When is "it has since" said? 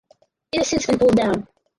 0.51-0.87